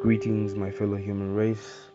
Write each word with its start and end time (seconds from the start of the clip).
Greetings, 0.00 0.54
my 0.54 0.70
fellow 0.70 0.96
human 0.96 1.34
race. 1.34 1.90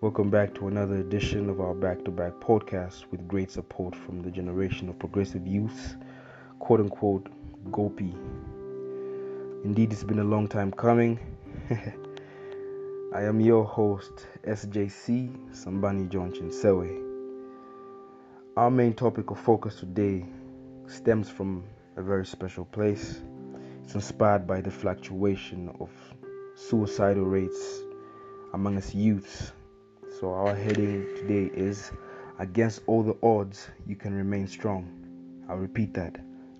Welcome 0.00 0.28
back 0.28 0.56
to 0.56 0.66
another 0.66 0.96
edition 0.96 1.48
of 1.48 1.60
our 1.60 1.72
back 1.72 2.04
to 2.04 2.10
back 2.10 2.32
podcast 2.40 3.04
with 3.12 3.28
great 3.28 3.48
support 3.48 3.94
from 3.94 4.22
the 4.22 4.30
generation 4.32 4.88
of 4.88 4.98
progressive 4.98 5.46
youth, 5.46 5.94
quote 6.58 6.80
unquote, 6.80 7.28
Gopi. 7.70 8.12
Indeed, 9.62 9.92
it's 9.92 10.02
been 10.02 10.18
a 10.18 10.24
long 10.24 10.48
time 10.48 10.72
coming. 10.72 11.20
I 13.14 13.22
am 13.22 13.40
your 13.40 13.62
host, 13.62 14.26
SJC 14.44 15.54
Sambani 15.54 16.08
Johnson 16.08 16.50
Sewe. 16.50 16.90
Our 18.56 18.68
main 18.68 18.94
topic 18.94 19.30
of 19.30 19.38
focus 19.38 19.76
today 19.76 20.26
stems 20.88 21.30
from 21.30 21.62
a 21.96 22.02
very 22.02 22.26
special 22.26 22.64
place. 22.64 23.20
It's 23.84 23.94
inspired 23.94 24.44
by 24.44 24.60
the 24.60 24.72
fluctuation 24.72 25.72
of 25.78 25.88
suicidal 26.54 27.24
rates 27.24 27.80
among 28.54 28.76
us 28.76 28.94
youths. 28.94 29.52
So, 30.20 30.32
our 30.32 30.54
heading 30.54 31.06
today 31.16 31.50
is 31.54 31.90
Against 32.42 32.80
all 32.88 33.04
the 33.04 33.16
odds, 33.22 33.68
you 33.86 33.94
can 33.94 34.14
remain 34.14 34.48
strong. 34.48 34.90
I'll 35.48 35.58
repeat 35.58 35.94
that. 35.94 36.16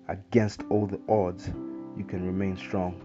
Against 0.07 0.63
all 0.69 0.85
the 0.85 1.01
odds, 1.09 1.49
you 1.97 2.05
can 2.05 2.25
remain 2.25 2.55
strong. 2.55 3.01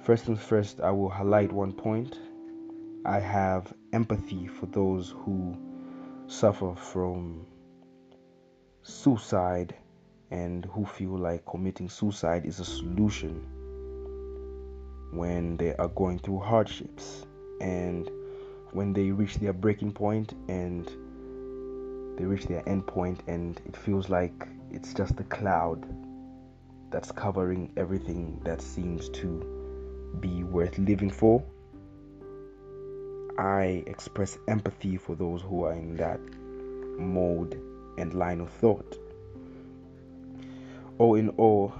First 0.00 0.28
and 0.28 0.38
first, 0.38 0.80
I 0.80 0.92
will 0.92 1.08
highlight 1.08 1.50
one 1.50 1.72
point. 1.72 2.20
I 3.04 3.18
have 3.18 3.72
empathy 3.92 4.46
for 4.46 4.66
those 4.66 5.10
who 5.10 5.56
suffer 6.28 6.76
from 6.76 7.44
suicide 8.82 9.74
and 10.30 10.66
who 10.66 10.84
feel 10.84 11.18
like 11.18 11.44
committing 11.46 11.88
suicide 11.88 12.44
is 12.46 12.60
a 12.60 12.64
solution 12.64 13.44
when 15.14 15.56
they 15.56 15.74
are 15.76 15.88
going 15.88 16.18
through 16.18 16.40
hardships 16.40 17.24
and 17.60 18.10
when 18.72 18.92
they 18.92 19.10
reach 19.10 19.36
their 19.36 19.52
breaking 19.52 19.92
point 19.92 20.34
and 20.48 20.86
they 22.18 22.24
reach 22.24 22.46
their 22.46 22.68
end 22.68 22.86
point 22.86 23.22
and 23.26 23.60
it 23.66 23.76
feels 23.76 24.08
like 24.08 24.48
it's 24.70 24.92
just 24.92 25.18
a 25.20 25.24
cloud 25.24 25.86
that's 26.90 27.12
covering 27.12 27.72
everything 27.76 28.40
that 28.44 28.60
seems 28.60 29.08
to 29.08 29.40
be 30.20 30.44
worth 30.44 30.78
living 30.78 31.10
for. 31.10 31.42
I 33.38 33.82
express 33.86 34.38
empathy 34.46 34.96
for 34.96 35.16
those 35.16 35.42
who 35.42 35.64
are 35.64 35.72
in 35.72 35.96
that 35.96 36.20
mode 36.98 37.60
and 37.98 38.14
line 38.14 38.40
of 38.40 38.50
thought. 38.50 38.98
All 40.98 41.16
in 41.16 41.30
all, 41.30 41.72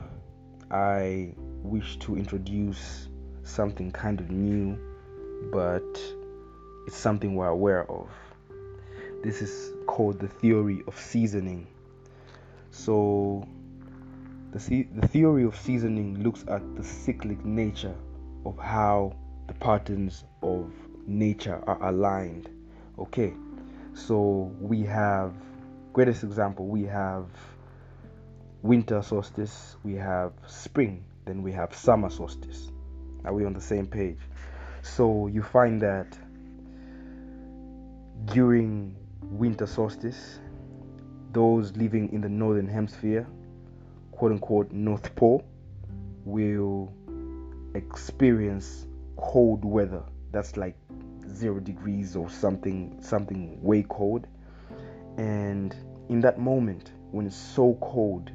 I 0.71 1.35
wish 1.63 1.97
to 1.99 2.17
introduce 2.17 3.09
something 3.45 3.91
kind 3.93 4.21
of 4.21 4.31
new, 4.31 4.79
but 5.53 6.01
it's 6.87 6.97
something 6.97 7.35
we're 7.35 7.49
aware 7.49 7.91
of. 7.91 8.09
This 9.23 9.41
is 9.41 9.73
called 9.87 10.19
the 10.19 10.29
theory 10.29 10.83
of 10.87 10.99
seasoning. 10.99 11.67
So, 12.71 13.47
the, 14.53 14.87
the 14.95 15.09
theory 15.09 15.45
of 15.45 15.57
seasoning 15.57 16.23
looks 16.23 16.45
at 16.49 16.77
the 16.77 16.85
cyclic 16.85 17.45
nature 17.45 17.95
of 18.45 18.59
how 18.59 19.17
the 19.47 19.55
patterns 19.55 20.25
of 20.43 20.71
nature 21.07 21.63
are 21.67 21.89
aligned. 21.89 22.51
Okay, 22.99 23.33
so 23.95 24.53
we 24.61 24.83
have, 24.83 25.33
greatest 25.93 26.23
example, 26.25 26.67
we 26.67 26.83
have 26.85 27.27
winter 28.63 29.03
solstice, 29.03 29.77
we 29.85 29.95
have 29.95 30.33
spring, 30.47 31.05
then 31.25 31.43
we 31.43 31.53
have 31.53 31.75
summer 31.75 32.11
solstice. 32.11 32.71
Are 33.25 33.33
we 33.33 33.45
on 33.45 33.53
the 33.53 33.61
same 33.61 33.87
page? 33.87 34.19
So 34.83 35.29
you 35.29 35.43
find 35.43 35.81
that 35.83 36.19
during 38.27 38.97
winter 39.23 39.67
solstice, 39.67 40.39
those 41.33 41.77
living 41.77 42.13
in 42.13 42.21
the 42.21 42.29
northern 42.29 42.69
hemisphere, 42.69 43.27
quote 44.13 44.33
unquote 44.33 44.73
North 44.73 45.15
Pole, 45.17 45.45
will 46.25 46.93
experience 47.75 48.87
cold 49.17 49.65
weather. 49.65 50.03
That's 50.31 50.57
like 50.57 50.77
zero 51.29 51.61
degrees 51.61 52.17
or 52.17 52.29
something, 52.29 52.97
something 53.01 53.61
way 53.63 53.85
cold. 53.89 54.27
And 55.17 55.75
in 56.09 56.21
that 56.21 56.39
moment, 56.39 56.93
when 57.11 57.27
it's 57.27 57.37
so 57.37 57.79
cold, 57.81 58.31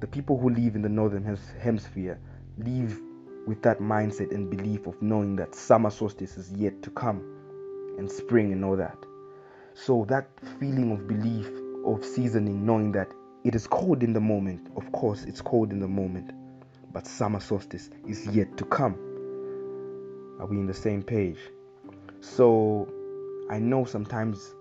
the 0.00 0.06
people 0.06 0.38
who 0.38 0.50
live 0.50 0.74
in 0.74 0.82
the 0.82 0.88
northern 0.88 1.38
hemisphere 1.60 2.18
live 2.58 3.00
with 3.46 3.62
that 3.62 3.80
mindset 3.80 4.30
and 4.32 4.48
belief 4.50 4.86
of 4.86 5.00
knowing 5.02 5.36
that 5.36 5.54
summer 5.54 5.90
solstice 5.90 6.36
is 6.36 6.50
yet 6.52 6.82
to 6.82 6.90
come 6.90 7.22
and 7.98 8.10
spring 8.10 8.52
and 8.52 8.64
all 8.64 8.76
that. 8.76 8.96
So 9.74 10.04
that 10.08 10.28
feeling 10.60 10.92
of 10.92 11.08
belief 11.08 11.48
of 11.84 12.04
seasoning, 12.04 12.64
knowing 12.64 12.92
that 12.92 13.12
it 13.44 13.54
is 13.54 13.66
cold 13.66 14.02
in 14.02 14.12
the 14.12 14.20
moment, 14.20 14.68
of 14.76 14.90
course 14.92 15.24
it's 15.24 15.40
cold 15.40 15.72
in 15.72 15.80
the 15.80 15.88
moment, 15.88 16.30
but 16.92 17.06
summer 17.06 17.40
solstice 17.40 17.90
is 18.06 18.26
yet 18.28 18.56
to 18.58 18.64
come. 18.64 18.94
Are 20.38 20.46
we 20.46 20.58
in 20.58 20.66
the 20.66 20.74
same 20.74 21.02
page? 21.02 21.38
So 22.20 22.88
I 23.50 23.58
know 23.58 23.84
sometimes, 23.84 24.54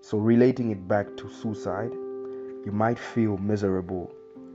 so 0.00 0.18
relating 0.18 0.70
it 0.70 0.88
back 0.88 1.16
to 1.18 1.28
suicide, 1.30 1.92
you 1.92 2.72
might 2.72 2.98
feel 2.98 3.36
miserable 3.36 4.10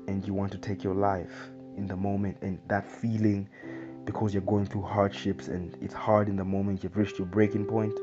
and 0.08 0.26
you 0.26 0.34
want 0.34 0.52
to 0.54 0.58
take 0.58 0.84
your 0.84 0.96
life 0.96 1.52
in 1.78 1.88
the 1.88 1.96
moment 1.96 2.38
and 2.42 2.60
that 2.68 2.90
feeling 2.90 3.48
because 4.06 4.34
you're 4.34 4.44
going 4.44 4.66
through 4.66 4.84
hardships 4.84 5.48
and 5.48 5.78
it's 5.82 5.94
hard 5.94 6.28
in 6.30 6.36
the 6.36 6.46
moment 6.46 6.84
you've 6.84 6.98
reached 6.98 7.18
your 7.18 7.28
breaking 7.28 7.66
point 7.66 7.94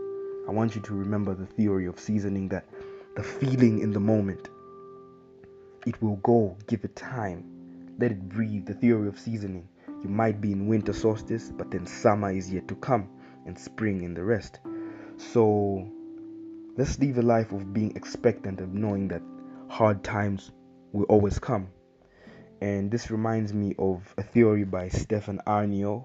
i 0.48 0.50
want 0.50 0.74
you 0.74 0.80
to 0.80 0.94
remember 0.94 1.34
the 1.34 1.46
theory 1.46 1.86
of 1.86 1.98
seasoning 1.98 2.48
that 2.48 2.66
the 3.16 3.22
feeling 3.22 3.80
in 3.80 3.90
the 3.90 4.00
moment 4.00 4.48
it 5.86 6.00
will 6.02 6.16
go 6.16 6.56
give 6.66 6.84
it 6.84 6.94
time 6.96 7.54
let 7.98 8.10
it 8.10 8.28
breathe. 8.28 8.66
The 8.66 8.74
theory 8.74 9.08
of 9.08 9.18
seasoning 9.18 9.68
you 10.02 10.08
might 10.08 10.40
be 10.40 10.52
in 10.52 10.66
winter 10.66 10.92
solstice 10.92 11.52
but 11.56 11.70
then 11.70 11.86
summer 11.86 12.30
is 12.30 12.52
yet 12.52 12.68
to 12.68 12.74
come 12.76 13.08
and 13.46 13.58
spring 13.58 14.04
and 14.04 14.16
the 14.16 14.24
rest. 14.24 14.60
So 15.16 15.88
let's 16.76 16.98
live 16.98 17.18
a 17.18 17.22
life 17.22 17.52
of 17.52 17.72
being 17.72 17.94
expectant 17.94 18.60
of 18.60 18.74
knowing 18.74 19.08
that 19.08 19.22
hard 19.68 20.02
times 20.02 20.50
will 20.92 21.04
always 21.04 21.38
come 21.38 21.68
and 22.64 22.90
this 22.90 23.10
reminds 23.10 23.52
me 23.52 23.74
of 23.78 24.14
a 24.16 24.22
theory 24.22 24.64
by 24.64 24.88
Stefan 24.88 25.38
Aarnio. 25.46 26.02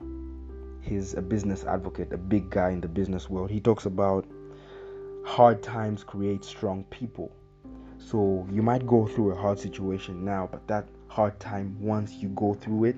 He's 0.81 1.13
a 1.13 1.21
business 1.21 1.63
advocate, 1.63 2.11
a 2.11 2.17
big 2.17 2.49
guy 2.49 2.71
in 2.71 2.81
the 2.81 2.87
business 2.89 3.29
world. 3.29 3.49
He 3.49 3.61
talks 3.61 3.85
about 3.85 4.25
hard 5.23 5.63
times 5.63 6.03
create 6.03 6.43
strong 6.43 6.83
people. 6.89 7.31
So 7.97 8.45
you 8.51 8.61
might 8.61 8.85
go 8.85 9.07
through 9.07 9.31
a 9.31 9.35
hard 9.37 9.57
situation 9.57 10.25
now, 10.25 10.49
but 10.51 10.67
that 10.67 10.89
hard 11.07 11.39
time, 11.39 11.77
once 11.79 12.15
you 12.15 12.27
go 12.35 12.53
through 12.55 12.83
it 12.85 12.97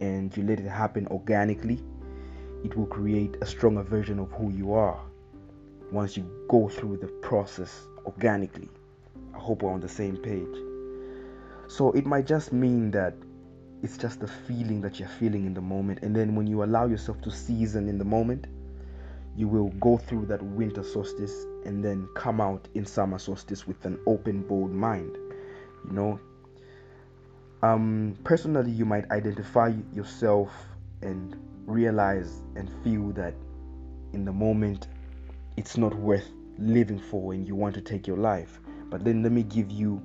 and 0.00 0.36
you 0.36 0.44
let 0.44 0.60
it 0.60 0.68
happen 0.68 1.08
organically, 1.08 1.82
it 2.62 2.76
will 2.76 2.86
create 2.86 3.34
a 3.40 3.46
stronger 3.46 3.82
version 3.82 4.20
of 4.20 4.30
who 4.30 4.52
you 4.52 4.74
are 4.74 5.00
once 5.90 6.16
you 6.16 6.30
go 6.48 6.68
through 6.68 6.98
the 6.98 7.08
process 7.08 7.88
organically. 8.04 8.70
I 9.34 9.40
hope 9.40 9.62
we're 9.62 9.72
on 9.72 9.80
the 9.80 9.88
same 9.88 10.18
page. 10.18 10.75
So 11.68 11.92
it 11.92 12.06
might 12.06 12.26
just 12.26 12.52
mean 12.52 12.90
that 12.92 13.14
it's 13.82 13.96
just 13.96 14.20
the 14.20 14.28
feeling 14.28 14.80
that 14.82 14.98
you're 14.98 15.08
feeling 15.08 15.46
in 15.46 15.54
the 15.54 15.60
moment. 15.60 16.00
And 16.02 16.14
then 16.14 16.34
when 16.34 16.46
you 16.46 16.64
allow 16.64 16.86
yourself 16.86 17.20
to 17.22 17.30
season 17.30 17.88
in 17.88 17.98
the 17.98 18.04
moment, 18.04 18.46
you 19.36 19.48
will 19.48 19.68
go 19.80 19.98
through 19.98 20.26
that 20.26 20.42
winter 20.42 20.82
solstice 20.82 21.44
and 21.64 21.84
then 21.84 22.08
come 22.14 22.40
out 22.40 22.68
in 22.74 22.86
summer 22.86 23.18
solstice 23.18 23.66
with 23.66 23.84
an 23.84 23.98
open, 24.06 24.42
bold 24.42 24.72
mind. 24.72 25.16
You 25.86 25.92
know, 25.92 26.20
um, 27.62 28.16
personally, 28.24 28.70
you 28.70 28.84
might 28.84 29.10
identify 29.10 29.72
yourself 29.92 30.50
and 31.02 31.36
realize 31.66 32.42
and 32.54 32.70
feel 32.82 33.10
that 33.12 33.34
in 34.12 34.24
the 34.24 34.32
moment 34.32 34.88
it's 35.56 35.76
not 35.76 35.94
worth 35.94 36.28
living 36.58 36.98
for 36.98 37.32
and 37.32 37.46
you 37.46 37.54
want 37.54 37.74
to 37.74 37.80
take 37.80 38.06
your 38.06 38.16
life. 38.16 38.60
But 38.88 39.04
then 39.04 39.22
let 39.22 39.32
me 39.32 39.42
give 39.42 39.70
you 39.70 40.00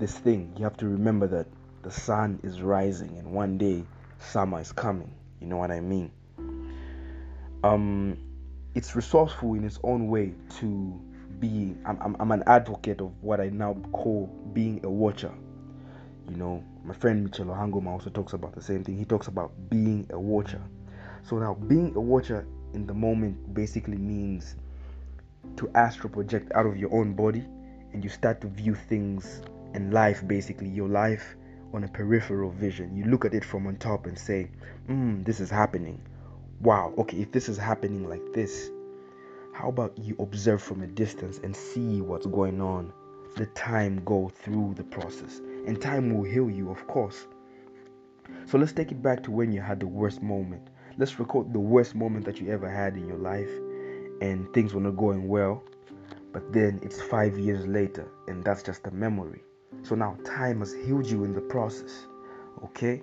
this 0.00 0.18
thing, 0.18 0.52
you 0.56 0.64
have 0.64 0.76
to 0.78 0.88
remember 0.88 1.26
that 1.28 1.46
the 1.82 1.90
sun 1.90 2.40
is 2.42 2.60
rising 2.62 3.16
and 3.18 3.32
one 3.32 3.58
day 3.58 3.84
summer 4.18 4.60
is 4.60 4.72
coming. 4.72 5.12
You 5.40 5.46
know 5.46 5.58
what 5.58 5.70
I 5.70 5.80
mean? 5.80 6.10
Um, 7.62 8.16
it's 8.74 8.96
resourceful 8.96 9.54
in 9.54 9.64
its 9.64 9.78
own 9.84 10.08
way 10.08 10.34
to 10.58 11.00
be. 11.38 11.76
I'm, 11.84 11.98
I'm, 12.00 12.16
I'm 12.18 12.32
an 12.32 12.42
advocate 12.46 13.00
of 13.00 13.12
what 13.22 13.40
I 13.40 13.50
now 13.50 13.74
call 13.92 14.26
being 14.54 14.80
a 14.84 14.90
watcher. 14.90 15.32
You 16.28 16.36
know, 16.36 16.64
my 16.82 16.94
friend 16.94 17.24
Michel 17.24 17.46
Hangoma 17.46 17.88
also 17.88 18.08
talks 18.08 18.32
about 18.32 18.54
the 18.54 18.62
same 18.62 18.82
thing. 18.82 18.96
He 18.96 19.04
talks 19.04 19.28
about 19.28 19.52
being 19.68 20.06
a 20.10 20.18
watcher. 20.18 20.62
So 21.22 21.38
now, 21.38 21.54
being 21.54 21.94
a 21.94 22.00
watcher 22.00 22.46
in 22.72 22.86
the 22.86 22.94
moment 22.94 23.52
basically 23.52 23.98
means 23.98 24.56
to 25.56 25.70
astral 25.74 26.10
project 26.10 26.52
out 26.54 26.64
of 26.64 26.76
your 26.78 26.92
own 26.94 27.12
body 27.12 27.44
and 27.92 28.02
you 28.02 28.08
start 28.08 28.40
to 28.40 28.46
view 28.46 28.74
things 28.74 29.42
and 29.74 29.92
life 29.92 30.26
basically 30.26 30.68
your 30.68 30.88
life 30.88 31.36
on 31.72 31.84
a 31.84 31.88
peripheral 31.88 32.50
vision 32.50 32.96
you 32.96 33.04
look 33.04 33.24
at 33.24 33.34
it 33.34 33.44
from 33.44 33.66
on 33.66 33.76
top 33.76 34.06
and 34.06 34.18
say 34.18 34.50
mm, 34.88 35.24
this 35.24 35.40
is 35.40 35.50
happening 35.50 36.00
wow, 36.60 36.92
okay, 36.98 37.18
if 37.18 37.32
this 37.32 37.48
is 37.48 37.56
happening 37.56 38.08
like 38.08 38.32
this, 38.32 38.70
how 39.52 39.68
about 39.68 39.96
you 39.98 40.14
observe 40.18 40.62
from 40.62 40.82
a 40.82 40.86
distance 40.86 41.38
and 41.42 41.56
see 41.56 42.00
what's 42.00 42.26
going 42.26 42.60
on? 42.60 42.92
The 43.36 43.46
time 43.46 44.02
go 44.04 44.28
through 44.28 44.74
the 44.76 44.84
process, 44.84 45.38
and 45.66 45.80
time 45.80 46.14
will 46.14 46.24
heal 46.24 46.50
you, 46.50 46.70
of 46.70 46.86
course. 46.86 47.26
So 48.46 48.58
let's 48.58 48.72
take 48.72 48.92
it 48.92 49.02
back 49.02 49.22
to 49.24 49.30
when 49.30 49.52
you 49.52 49.60
had 49.60 49.80
the 49.80 49.86
worst 49.86 50.22
moment. 50.22 50.68
Let's 50.98 51.18
record 51.18 51.52
the 51.52 51.60
worst 51.60 51.94
moment 51.94 52.24
that 52.26 52.40
you 52.40 52.50
ever 52.50 52.68
had 52.68 52.96
in 52.96 53.06
your 53.06 53.18
life, 53.18 53.50
and 54.20 54.52
things 54.52 54.74
were 54.74 54.80
not 54.80 54.96
going 54.96 55.28
well. 55.28 55.62
But 56.32 56.52
then 56.52 56.80
it's 56.82 57.00
five 57.00 57.38
years 57.38 57.66
later, 57.66 58.08
and 58.28 58.44
that's 58.44 58.62
just 58.62 58.86
a 58.86 58.90
memory. 58.90 59.42
So 59.82 59.94
now 59.94 60.16
time 60.24 60.60
has 60.60 60.72
healed 60.72 61.06
you 61.06 61.24
in 61.24 61.32
the 61.32 61.40
process. 61.40 62.06
Okay? 62.64 63.02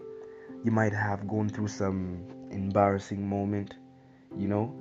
You 0.63 0.71
might 0.71 0.93
have 0.93 1.27
gone 1.27 1.49
through 1.49 1.67
some 1.67 2.25
embarrassing 2.51 3.27
moment, 3.27 3.75
you 4.37 4.47
know, 4.47 4.73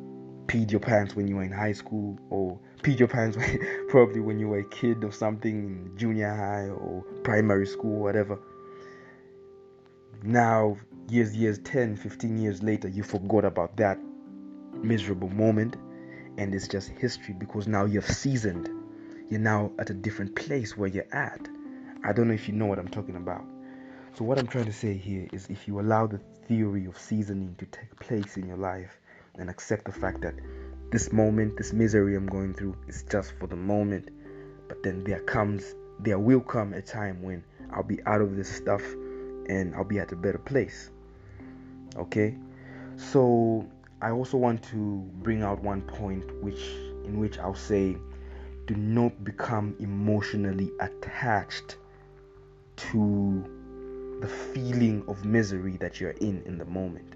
peed 0.46 0.70
your 0.70 0.80
pants 0.80 1.16
when 1.16 1.26
you 1.26 1.36
were 1.36 1.42
in 1.42 1.52
high 1.52 1.72
school, 1.72 2.18
or 2.30 2.58
peed 2.82 2.98
your 2.98 3.08
pants 3.08 3.36
probably 3.88 4.20
when 4.20 4.38
you 4.38 4.48
were 4.48 4.60
a 4.60 4.68
kid 4.68 5.04
or 5.04 5.12
something 5.12 5.64
in 5.64 5.98
junior 5.98 6.34
high 6.34 6.68
or 6.68 7.02
primary 7.22 7.66
school, 7.66 8.00
whatever. 8.00 8.38
Now, 10.22 10.76
years, 11.08 11.36
years, 11.36 11.58
10, 11.58 11.96
15 11.96 12.38
years 12.38 12.62
later, 12.62 12.88
you 12.88 13.02
forgot 13.02 13.44
about 13.44 13.76
that 13.76 13.98
miserable 14.82 15.28
moment, 15.28 15.76
and 16.38 16.54
it's 16.54 16.68
just 16.68 16.88
history 16.88 17.34
because 17.38 17.66
now 17.66 17.84
you've 17.84 18.06
seasoned. 18.06 18.68
You're 19.28 19.40
now 19.40 19.72
at 19.78 19.90
a 19.90 19.94
different 19.94 20.36
place 20.36 20.76
where 20.76 20.88
you're 20.88 21.12
at. 21.12 21.48
I 22.06 22.12
don't 22.12 22.28
know 22.28 22.34
if 22.34 22.46
you 22.46 22.54
know 22.54 22.66
what 22.66 22.78
I'm 22.78 22.86
talking 22.86 23.16
about. 23.16 23.44
So, 24.16 24.24
what 24.24 24.38
I'm 24.38 24.46
trying 24.46 24.66
to 24.66 24.72
say 24.72 24.96
here 24.96 25.26
is 25.32 25.48
if 25.50 25.66
you 25.66 25.80
allow 25.80 26.06
the 26.06 26.18
theory 26.46 26.86
of 26.86 26.96
seasoning 26.96 27.56
to 27.58 27.66
take 27.66 27.98
place 27.98 28.36
in 28.36 28.46
your 28.46 28.56
life 28.56 29.00
and 29.34 29.50
accept 29.50 29.86
the 29.86 29.92
fact 29.92 30.20
that 30.20 30.34
this 30.92 31.12
moment, 31.12 31.56
this 31.56 31.72
misery 31.72 32.14
I'm 32.14 32.28
going 32.28 32.54
through 32.54 32.76
is 32.86 33.04
just 33.10 33.32
for 33.40 33.48
the 33.48 33.56
moment, 33.56 34.10
but 34.68 34.84
then 34.84 35.02
there 35.02 35.18
comes, 35.18 35.74
there 35.98 36.20
will 36.20 36.40
come 36.40 36.74
a 36.74 36.80
time 36.80 37.22
when 37.22 37.42
I'll 37.74 37.82
be 37.82 38.00
out 38.06 38.20
of 38.20 38.36
this 38.36 38.48
stuff 38.48 38.82
and 39.48 39.74
I'll 39.74 39.82
be 39.82 39.98
at 39.98 40.12
a 40.12 40.16
better 40.16 40.38
place. 40.38 40.90
Okay? 41.96 42.36
So, 42.94 43.68
I 44.00 44.12
also 44.12 44.36
want 44.36 44.62
to 44.70 45.10
bring 45.22 45.42
out 45.42 45.60
one 45.60 45.82
point 45.82 46.24
which 46.40 46.62
in 47.04 47.18
which 47.18 47.36
I'll 47.38 47.56
say 47.56 47.96
do 48.66 48.76
not 48.76 49.24
become 49.24 49.74
emotionally 49.80 50.70
attached 50.78 51.78
to 52.76 54.18
the 54.20 54.28
feeling 54.28 55.04
of 55.08 55.24
misery 55.24 55.76
that 55.78 56.00
you're 56.00 56.10
in 56.12 56.42
in 56.46 56.58
the 56.58 56.64
moment. 56.64 57.14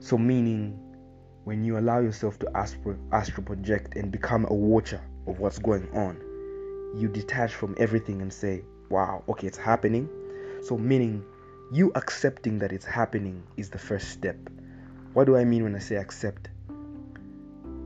So, 0.00 0.18
meaning 0.18 0.78
when 1.44 1.64
you 1.64 1.78
allow 1.78 2.00
yourself 2.00 2.38
to 2.40 2.56
astro, 2.56 2.98
astro 3.12 3.42
project 3.42 3.96
and 3.96 4.10
become 4.12 4.46
a 4.48 4.54
watcher 4.54 5.00
of 5.26 5.38
what's 5.38 5.58
going 5.58 5.88
on, 5.92 6.16
you 6.96 7.08
detach 7.08 7.54
from 7.54 7.74
everything 7.78 8.20
and 8.20 8.32
say, 8.32 8.62
Wow, 8.90 9.24
okay, 9.28 9.46
it's 9.46 9.56
happening. 9.56 10.08
So, 10.62 10.76
meaning 10.76 11.24
you 11.72 11.90
accepting 11.94 12.58
that 12.58 12.72
it's 12.72 12.84
happening 12.84 13.42
is 13.56 13.70
the 13.70 13.78
first 13.78 14.10
step. 14.10 14.36
What 15.14 15.24
do 15.24 15.36
I 15.36 15.44
mean 15.44 15.64
when 15.64 15.74
I 15.74 15.78
say 15.78 15.96
accept? 15.96 16.48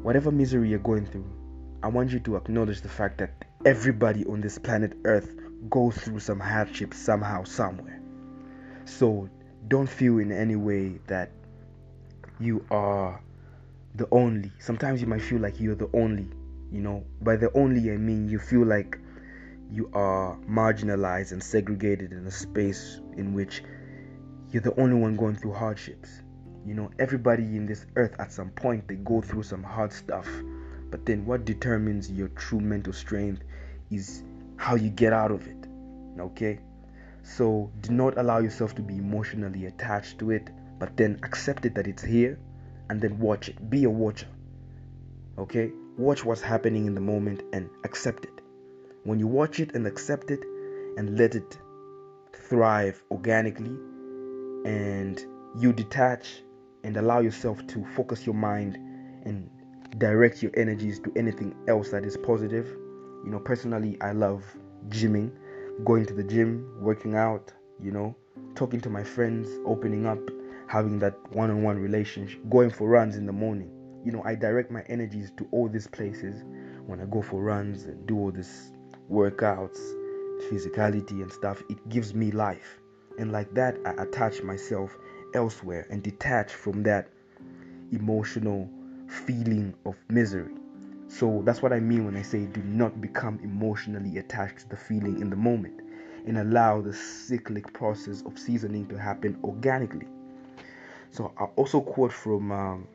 Whatever 0.03 0.31
misery 0.31 0.71
you're 0.71 0.79
going 0.79 1.07
through, 1.07 1.27
I 1.83 1.89
want 1.89 2.11
you 2.11 2.21
to 2.21 2.37
acknowledge 2.37 2.81
the 2.81 2.89
fact 2.89 3.19
that 3.19 3.45
everybody 3.65 4.25
on 4.27 4.41
this 4.41 4.59
planet 4.59 4.97
Earth 5.05 5.31
goes 5.71 5.97
through 5.97 6.21
some 6.21 6.41
hardship 6.41 6.95
somehow, 6.95 7.45
somewhere. 7.45 8.01
So 8.85 9.29
don't 9.69 9.89
feel 9.89 10.19
in 10.19 10.31
any 10.33 10.57
way 10.57 11.01
that 11.09 11.31
you 12.39 12.65
are 12.71 13.21
the 13.95 14.07
only. 14.13 14.53
Sometimes 14.59 15.01
you 15.01 15.07
might 15.07 15.23
feel 15.23 15.41
like 15.41 15.59
you're 15.59 15.75
the 15.75 15.91
only, 15.93 16.29
you 16.71 16.81
know. 16.81 17.05
By 17.21 17.37
the 17.37 17.51
only, 17.57 17.91
I 17.91 17.97
mean 17.97 18.29
you 18.29 18.39
feel 18.39 18.65
like 18.65 18.99
you 19.71 19.91
are 19.93 20.37
marginalized 20.49 21.33
and 21.33 21.43
segregated 21.43 22.13
in 22.13 22.27
a 22.27 22.31
space 22.31 23.01
in 23.17 23.35
which 23.35 23.63
you're 24.51 24.63
the 24.63 24.79
only 24.81 24.95
one 24.95 25.17
going 25.17 25.37
through 25.37 25.55
hardships. 25.55 26.23
You 26.65 26.75
know, 26.75 26.91
everybody 26.99 27.43
in 27.43 27.67
this 27.67 27.87
earth 27.97 28.15
at 28.19 28.33
some 28.33 28.51
point 28.51 28.87
they 28.89 28.97
go 28.97 29.21
through 29.21 29.45
some 29.45 29.63
hard 29.63 29.93
stuff. 29.93 30.29
But 30.91 31.05
then 31.05 31.27
what 31.27 31.45
determines 31.45 32.11
your 32.11 32.29
true 32.29 32.61
mental 32.61 32.93
strength 32.93 33.43
is 33.91 34.23
how 34.57 34.75
you 34.75 34.91
get 34.91 35.13
out 35.13 35.31
of 35.31 35.47
it. 35.47 35.67
Okay? 36.19 36.59
So 37.23 37.71
do 37.81 37.93
not 37.93 38.19
allow 38.19 38.39
yourself 38.39 38.75
to 38.77 38.83
be 38.83 38.97
emotionally 38.97 39.67
attached 39.67 40.19
to 40.21 40.31
it, 40.31 40.51
but 40.79 40.97
then 40.97 41.19
accept 41.23 41.67
it 41.67 41.75
that 41.75 41.87
it's 41.87 42.03
here 42.03 42.39
and 42.89 43.01
then 43.01 43.19
watch 43.19 43.49
it. 43.49 43.71
Be 43.71 43.85
a 43.85 43.91
watcher. 43.91 44.29
Okay? 45.39 45.71
Watch 45.99 46.25
what's 46.25 46.43
happening 46.43 46.87
in 46.87 46.95
the 46.95 47.01
moment 47.01 47.43
and 47.53 47.69
accept 47.85 48.25
it. 48.25 48.41
When 49.05 49.19
you 49.19 49.27
watch 49.27 49.61
it 49.61 49.75
and 49.75 49.87
accept 49.87 50.31
it 50.31 50.41
and 50.97 51.19
let 51.19 51.35
it 51.35 51.59
thrive 52.49 53.03
organically 53.11 53.77
and 54.65 55.25
you 55.59 55.73
detach 55.73 56.43
and 56.85 56.97
allow 56.97 57.21
yourself 57.21 57.67
to 57.67 57.85
focus 57.97 58.27
your 58.27 58.35
mind 58.35 58.77
and 59.25 59.51
direct 59.99 60.43
your 60.43 60.53
energies 60.57 61.01
to 61.01 61.13
anything 61.17 61.55
else 61.69 61.91
that 61.91 62.05
is 62.05 62.17
positive. 62.17 62.77
You 63.27 63.33
know, 63.33 63.41
personally, 63.41 63.99
I 64.01 64.13
love 64.13 64.45
gymming 64.89 65.33
going 65.85 66.07
to 66.07 66.15
the 66.15 66.23
gym, 66.23 66.67
working 66.81 67.17
out, 67.17 67.53
you 67.83 67.91
know, 67.91 68.17
talking 68.55 68.81
to 68.81 68.89
my 68.89 69.05
friends, 69.05 69.49
opening 69.67 70.07
up, 70.07 70.19
having 70.69 70.99
that 71.01 71.15
one 71.35 71.51
on 71.51 71.63
one 71.63 71.79
relationship, 71.79 72.41
going 72.49 72.71
for 72.71 72.89
runs 72.89 73.17
in 73.17 73.27
the 73.27 73.33
morning. 73.33 73.71
You 74.05 74.13
know, 74.13 74.23
I 74.25 74.35
direct 74.35 74.71
my 74.71 74.83
energies 74.89 75.33
to 75.37 75.47
all 75.51 75.69
these 75.69 75.87
places 75.87 76.45
when 76.87 77.01
I 77.01 77.05
go 77.07 77.21
for 77.21 77.43
runs 77.43 77.85
and 77.85 78.07
do 78.07 78.19
all 78.19 78.31
these 78.31 78.73
workouts, 79.11 79.79
physicality 80.49 81.23
and 81.23 81.31
stuff. 81.33 81.63
It 81.69 81.89
gives 81.89 82.15
me 82.15 82.31
life. 82.31 82.81
And 83.19 83.33
like 83.33 83.53
that, 83.55 83.77
I 83.85 84.03
attach 84.03 84.43
myself 84.43 84.97
elsewhere 85.35 85.87
and 85.91 86.03
detach 86.03 86.53
from 86.53 86.83
that 86.85 87.09
emotional 87.93 88.69
feeling 89.09 89.75
of 89.85 89.97
misery. 90.09 90.55
So 91.19 91.41
that's 91.47 91.63
what 91.63 91.73
I 91.73 91.81
mean 91.81 92.05
when 92.05 92.15
I 92.15 92.21
say 92.21 92.45
do 92.45 92.63
not 92.63 93.01
become 93.01 93.41
emotionally 93.43 94.19
attached 94.19 94.59
to 94.59 94.69
the 94.69 94.77
feeling 94.77 95.23
in 95.23 95.31
the 95.31 95.37
moment 95.37 95.81
and 96.27 96.37
allow 96.37 96.83
the 96.83 96.93
cyclic 96.93 97.73
process 97.73 98.23
of 98.27 98.39
seasoning 98.39 98.87
to 98.89 98.99
happen 98.99 99.39
organically. 99.43 100.07
So 101.13 101.33
I 101.39 101.45
also 101.57 101.81
quote 101.81 102.13
from 102.13 102.53
um, 102.53 102.89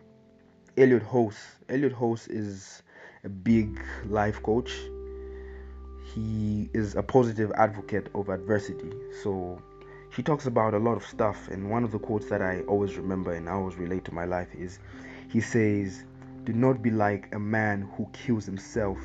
Elliot 0.78 1.02
Hulse. 1.04 1.42
Elliot 1.68 1.94
Hulse 1.94 2.28
is 2.30 2.84
a 3.24 3.30
big 3.30 3.82
life 4.06 4.44
coach. 4.44 4.72
He 6.14 6.70
is 6.74 6.94
a 6.94 7.02
positive 7.02 7.52
advocate 7.56 8.08
of 8.14 8.30
adversity. 8.30 8.92
So 9.24 9.60
he 10.16 10.22
talks 10.22 10.46
about 10.46 10.76
a 10.76 10.80
lot 10.80 10.96
of 10.96 11.04
stuff 11.08 11.48
and 11.48 11.72
one 11.72 11.84
of 11.84 11.92
the 11.92 11.98
quotes 11.98 12.30
that 12.30 12.44
I 12.44 12.60
always 12.68 12.98
remember 12.98 13.34
and 13.34 13.50
I 13.50 13.54
always 13.54 13.78
relate 13.78 14.06
to 14.06 14.14
my 14.14 14.26
life 14.26 14.54
is 14.54 14.78
he 15.28 15.42
says 15.42 16.04
do 16.44 16.54
not 16.54 16.82
be 16.82 16.90
like 16.90 17.34
a 17.36 17.40
man 17.40 17.88
who 17.96 18.08
kills 18.14 18.46
himself 18.46 18.98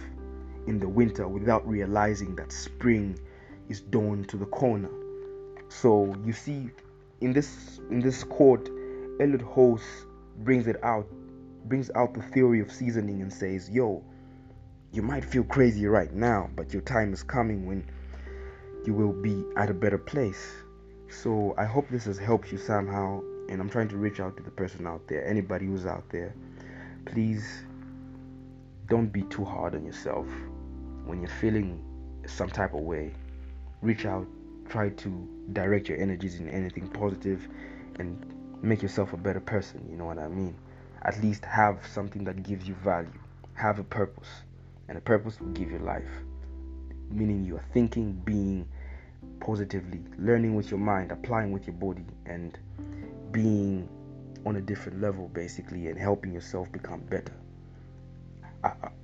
in 0.67 0.79
the 0.79 0.89
winter 0.89 1.29
without 1.29 1.67
realizing 1.69 2.35
that 2.37 2.51
spring 2.51 3.19
is 3.69 3.81
dawn 3.81 4.25
to 4.25 4.37
the 4.37 4.47
corner. 4.47 4.91
So 5.69 6.15
you 6.25 6.33
see, 6.33 6.71
in 7.21 7.33
this 7.33 7.81
in 7.91 8.01
this 8.01 8.25
quote, 8.25 8.69
Elliot 9.21 9.43
Hulse 9.43 10.07
brings 10.39 10.67
it 10.67 10.83
out, 10.83 11.07
brings 11.67 11.91
out 11.95 12.15
the 12.15 12.23
theory 12.23 12.61
of 12.61 12.73
seasoning 12.73 13.21
and 13.21 13.33
says, 13.33 13.69
"Yo, 13.69 14.03
you 14.93 15.03
might 15.03 15.25
feel 15.25 15.45
crazy 15.45 15.87
right 15.87 16.13
now, 16.13 16.49
but 16.57 16.73
your 16.73 16.83
time 16.83 17.13
is 17.13 17.23
coming 17.23 17.67
when 17.67 17.85
you 18.87 18.95
will 18.95 19.13
be 19.13 19.45
at 19.57 19.69
a 19.69 19.75
better 19.75 19.99
place." 19.99 20.53
So 21.09 21.55
I 21.59 21.65
hope 21.65 21.89
this 21.89 22.05
has 22.07 22.19
helped 22.19 22.51
you 22.51 22.59
somehow, 22.59 23.23
and 23.49 23.61
I'm 23.61 23.69
trying 23.69 23.89
to 23.89 23.97
reach 23.97 24.21
out 24.21 24.37
to 24.39 24.43
the 24.43 24.51
person 24.51 24.87
out 24.87 25.07
there, 25.07 25.25
anybody 25.25 25.67
who's 25.67 25.87
out 25.87 26.09
there 26.09 26.35
please 27.07 27.63
don't 28.89 29.13
be 29.13 29.23
too 29.23 29.45
hard 29.45 29.75
on 29.75 29.85
yourself. 29.85 30.27
When 31.05 31.21
you're 31.21 31.31
feeling 31.41 31.83
some 32.27 32.49
type 32.49 32.75
of 32.75 32.81
way 32.81 33.13
reach 33.83 34.05
out 34.05 34.27
try 34.69 34.89
to 34.89 35.29
direct 35.53 35.89
your 35.89 35.99
energies 35.99 36.41
in 36.41 36.49
anything 36.49 36.89
positive 36.89 37.47
and 38.01 38.25
make 38.63 38.83
yourself 38.83 39.13
a 39.13 39.17
better 39.17 39.39
person 39.39 39.87
you 39.89 39.97
know 39.97 40.07
what 40.07 40.19
i 40.19 40.27
mean? 40.27 40.57
At 41.03 41.23
least 41.23 41.45
have 41.45 41.87
something 41.87 42.25
that 42.25 42.43
gives 42.43 42.67
you 42.67 42.75
value 42.75 43.13
have 43.55 43.79
a 43.79 43.85
purpose 43.85 44.29
and 44.89 44.99
a 44.99 45.01
purpose 45.01 45.41
will 45.41 45.49
give 45.49 45.71
you 45.71 45.79
life. 45.79 46.05
Meaning 47.11 47.45
you 47.45 47.57
are 47.57 47.65
thinking 47.73 48.13
being 48.25 48.69
positively 49.41 50.01
learning 50.19 50.55
with 50.55 50.71
your 50.71 50.81
mind 50.81 51.11
applying 51.13 51.53
with 51.53 51.67
your 51.67 51.77
body 51.77 52.05
and 52.27 52.59
being 53.33 53.89
on 54.47 54.57
a 54.57 54.61
different 54.63 55.01
level 55.01 55.29
basically 55.29 55.89
and 55.89 55.99
helping 55.99 56.33
yourself 56.33 56.71
become 56.73 57.01
better 57.01 57.35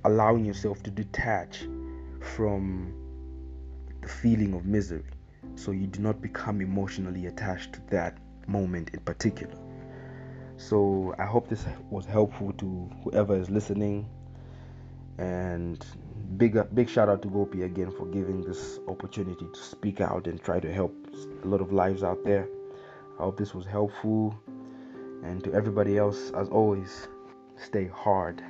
allowing 0.05 0.45
yourself 0.45 0.81
to 0.83 0.91
detach 0.91 1.65
from 2.21 2.93
the 4.01 4.07
feeling 4.07 4.53
of 4.53 4.65
misery 4.65 5.03
so 5.55 5.71
you 5.71 5.87
do 5.87 6.01
not 6.01 6.21
become 6.21 6.61
emotionally 6.61 7.27
attached 7.27 7.73
to 7.73 7.81
that 7.89 8.17
moment 8.47 8.89
in 8.93 8.99
particular 9.01 9.55
So 10.57 11.13
I 11.19 11.25
hope 11.25 11.49
this 11.49 11.65
was 11.89 12.05
helpful 12.05 12.53
to 12.53 12.89
whoever 13.03 13.35
is 13.35 13.49
listening. 13.49 14.07
And 15.17 15.85
big 16.37 16.57
big 16.73 16.89
shout 16.89 17.09
out 17.09 17.21
to 17.23 17.27
Gopi 17.27 17.63
again 17.63 17.91
for 17.91 18.05
giving 18.07 18.41
this 18.41 18.79
opportunity 18.87 19.45
to 19.53 19.59
speak 19.59 20.01
out 20.01 20.27
and 20.27 20.41
try 20.41 20.59
to 20.59 20.71
help 20.71 20.95
a 21.43 21.47
lot 21.47 21.61
of 21.61 21.73
lives 21.73 22.03
out 22.03 22.23
there. 22.23 22.47
I 23.19 23.23
hope 23.23 23.37
this 23.37 23.53
was 23.53 23.65
helpful. 23.65 24.35
And 25.23 25.43
to 25.45 25.53
everybody 25.53 25.97
else, 25.97 26.31
as 26.31 26.49
always, 26.49 27.07
stay 27.55 27.87
hard. 27.87 28.43